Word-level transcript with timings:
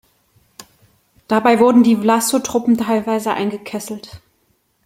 Dabei 1.27 1.59
wurden 1.59 1.83
die 1.83 2.01
Wlassow-Truppen 2.01 2.75
teilweise 2.75 3.35
eingekesselt. 3.35 4.19